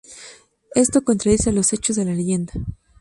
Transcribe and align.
Esto 0.73 1.03
contradice 1.03 1.51
los 1.51 1.73
hechos 1.73 1.95
de 1.95 2.05
la 2.05 2.13
leyenda. 2.15 2.53